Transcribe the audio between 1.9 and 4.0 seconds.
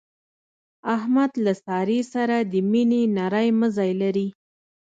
سره د مینې نری مزی